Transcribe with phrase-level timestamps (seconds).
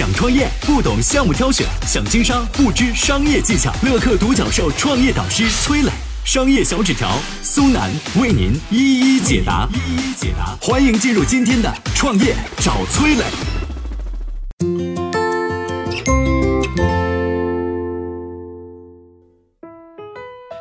[0.00, 3.70] 想创业不懂项目挑选，想经商不知商业技巧。
[3.82, 5.90] 乐客独角兽创业导师崔磊，
[6.24, 7.06] 商业小纸条
[7.42, 9.68] 苏南为您一一解答。
[9.74, 13.24] 一一解答，欢迎进入今天的创业找崔磊。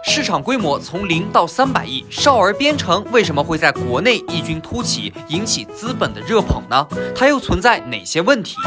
[0.04, 6.86] 市场规模从零到三百亿，少儿编程为什么会在国内异军突起，引起资本的热捧呢？
[7.16, 8.58] 它又存在哪些问题？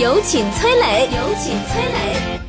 [0.00, 2.40] 有请崔磊，有请崔磊。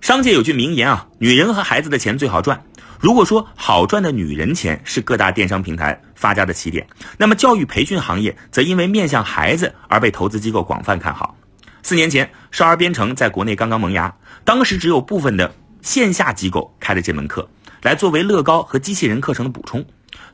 [0.00, 2.62] 商界有句名言啊，女人和孩子的钱最好赚。
[3.00, 6.86] 如果说好赚的女人钱是各大电商平台发家的起点，
[7.18, 11.34] 那么教育培训行业则因为面向孩子而被投资机构广泛看好。
[11.82, 15.52] 四年前，少儿编程在国内刚刚萌芽，当时只有部分的。
[15.82, 17.48] 线下机构开了这门课，
[17.82, 19.84] 来作为乐高和机器人课程的补充。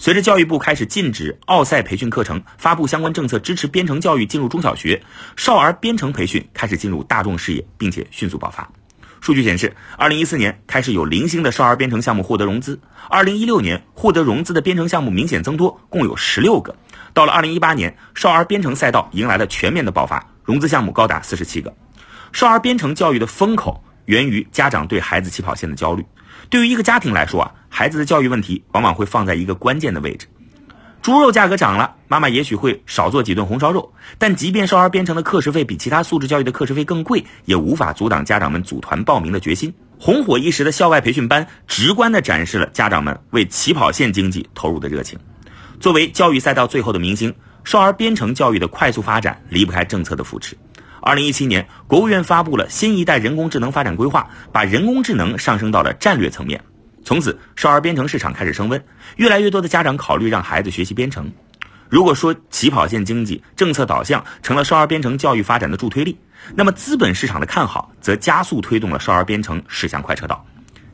[0.02, 5.00] 随着教育部开始禁止奥赛培训课程，发布相关政策支持编程教育进入中小学，
[5.36, 8.68] 少儿编程培训开始进入大众视野，并且迅速爆发。
[9.20, 16.74] 数据显示，二零一四年开始有零星的少儿编程项目获得融资，二零一六年获得融资的编程项目明显增多，共有十六个。
[17.14, 21.72] 到了二零一八年，少儿编程赛道迎来了全面的爆发，融资项目高达四十七个。
[22.32, 23.84] 少儿编程教育的风口。
[24.12, 26.04] 源于家长对孩子起跑线的焦虑。
[26.50, 30.26] 对于一个家庭来说啊，孩子的教育问题往往会放在一个关键的位置。
[31.00, 33.90] 猪肉价格涨了，妈妈也许会少做几顿红烧肉。
[34.18, 39.72] 但即便少儿编程的课时费比其他素质教育的课时费更贵，也无法阻挡家长们组团报名的决心。
[39.98, 45.18] 红火一时的校外培训班，直观地展示了家长们为起跑线经济投入的热情。
[45.80, 50.54] 作为教育赛道最后的明星，少儿编程教育的快速发展离不开政策的扶持。
[51.04, 56.62] 二零一七年，国务院发布了新一代人工智能发展规划，把人工智能上升到了战略层面。
[57.04, 58.82] 从此，少儿编程市场开始升温，
[59.16, 61.28] 越来越多的家长考虑让孩子学习编程。
[61.88, 66.16] 如果说起跑线经济政策导向成了少儿编程教育发展的助推力，
[66.54, 70.46] 那么资本市场的看好则加速推动了少儿编程驶向快车道。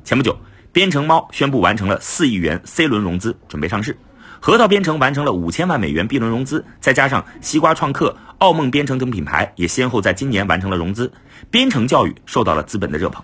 [0.05, 0.35] 前不久，
[0.73, 3.95] 编程猫宣布完成了四亿元 C 轮融资，准备上市。
[4.41, 11.13] 核桃编程完成了五千万美元 B 轮融资，再加上西瓜创客、澳梦编程等品牌也先后在今年完成了融资，
[11.51, 13.23] 编程教育受到了资本的热捧。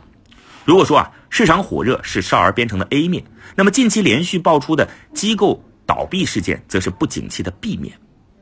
[0.65, 3.23] 如果说啊，市场火热是少儿编程的 A 面，
[3.55, 7.97] 那么近期连续爆出的机构倒闭事件，则是不景气的 B 面。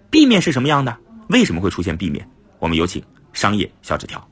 [0.09, 0.97] B 面是什么样的？
[1.29, 2.27] 为什么会出现 B 面？
[2.59, 4.32] 我们有请商业小纸条。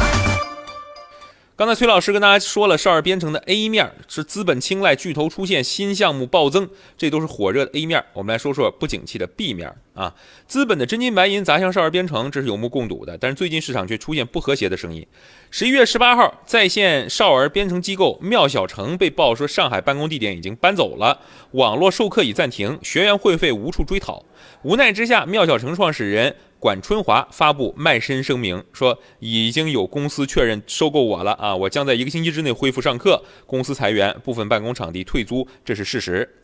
[1.61, 6.67] 刚才崔老师跟大家说了，少儿编程的 A 面是资本青睐、巨头出现、新项目暴增，
[6.97, 8.03] 这都是火热的 A 面。
[8.13, 10.15] 我们来说说不景气的 B 面啊，
[10.47, 13.17] 资本的真金白银砸向少儿编程，这是有目共睹的。
[13.17, 15.05] 但是最近市场却出现不和谐的声音。
[15.49, 21.19] 十一月十八号，在线少儿编程机构妙小城被曝说上海办公地点已经搬走了，
[21.51, 24.23] 网络授课已暂停，学员会费无处追讨。
[24.63, 26.35] 无奈之下，妙小城创始人。
[26.59, 36.40] 管春华发布卖身声明，说已经有公司确认收购我了啊，我将在一个星期之内恢复上课，公司裁员，部分办公场地退租，这是事实。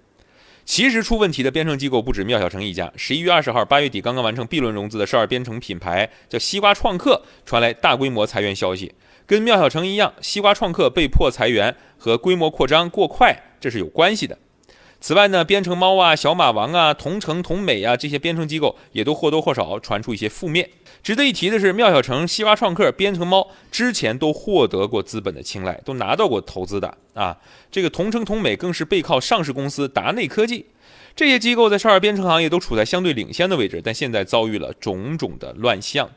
[0.67, 2.91] 其实出问题的编程机构不止妙小城一家。
[2.97, 8.93] 十一月二十号，八月底刚刚完成 B 轮融资的少儿编程品牌叫西瓜创客传来大规模裁员消息，
[9.25, 14.37] 跟妙小城一样，西瓜创客被迫裁员和规模扩张过快这是有关系的。
[14.99, 20.69] 此外呢，编程猫啊、小马王啊、同城同美啊这些编程机构也都或多或少传出一些负面。
[21.03, 27.37] 值得一提的是，妙小城、西瓜创客、编程猫之前都获得过资本的青睐，都拿到过投资的啊。
[27.71, 30.65] 这个同城同美更是背靠上市公司达内科技，
[31.15, 36.09] 这些机构在少儿编程行业都处在相对领先的位置，但现在遭遇了种种的乱象。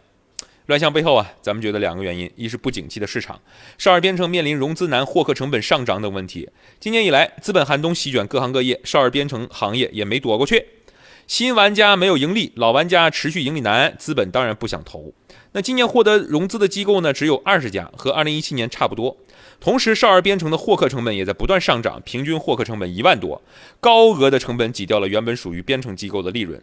[0.71, 3.41] 乱象背后啊，咱们觉得两个原因：一是不景气的市场，
[3.77, 6.49] 少儿编程面临融资难、获客成本上涨等问题。
[6.79, 10.65] 今年以来，资本寒冬席卷各行各业，少儿编程行业也没躲过去。
[11.27, 15.13] 新玩家没有盈利，老玩家持续盈利难，资本当然不想投。
[15.51, 19.17] 那今年获得融资的机构呢，只有二十家，和二零一七年差不多。
[19.59, 23.43] 同时，少儿编程的获客成本也在不断上涨，平均获客成本一万多，
[23.81, 26.63] 高额的成本挤掉了原本属于编程机构的利润。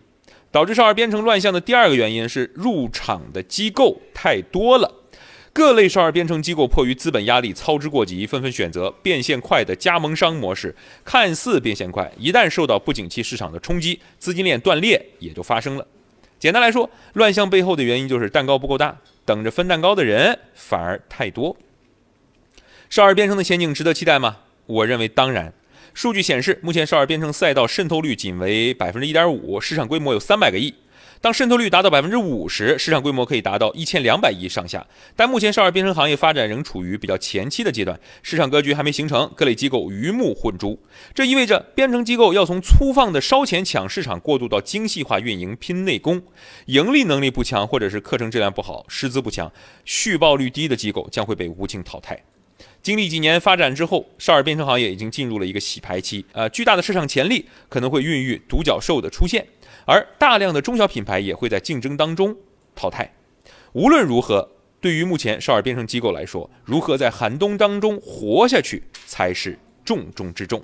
[0.52, 4.92] 导致少儿编程乱象的第二个原因是入场的机构太多了，
[5.54, 10.76] 各类少儿编程机构迫于资本压力操之过急，纷纷选择变现快的加盟商模式。
[11.04, 15.86] 看似变现快，一旦受到不景气市场的冲击，资金链断裂也就发生了。
[16.40, 21.58] 简单来说，乱象背后的原因就是蛋糕不够大，等着分蛋糕的人反而太多。
[22.90, 24.38] 少儿编程的前景值得期待吗？
[24.66, 25.54] 我认为当然。
[25.98, 30.72] 数据显示，目前少儿编程赛道渗透率仅为百分之一点五，市场规模有三百个亿。
[31.22, 34.86] 当渗透率达到百分之五十，市场规模可以达到一千两百亿上下。
[35.16, 40.80] 但目前少儿编程行业发展仍处于比较前期的阶段，市场格局还没形成，各类机构鱼目混珠。
[41.16, 46.22] 这意味着编程机构要从粗放的烧钱抢市场过渡到精细化运营拼内功。
[46.68, 49.52] 盈利能力不强或者是课程质量不好、师资不强、
[49.84, 52.24] 续报率低的机构将会被无情淘汰。
[52.88, 56.26] 经历几年发展之后，少儿编程行业已经进入了一个洗牌期。
[56.32, 59.46] 呃，巨大的市场潜力可能会孕育独角兽的出现。
[59.84, 62.34] 而大量的中小品牌也会在竞争当中
[62.78, 63.14] 淘汰。
[63.74, 64.50] 无论如何，
[64.80, 70.64] 对于目前少儿编程机构来说，如何在寒冬当中活下去才是重中之重。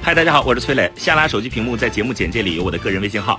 [0.00, 0.90] 嗨，大家好，我是崔磊。
[0.96, 3.38] 下拉手机屏幕，在节目简介里有我的个人微信号。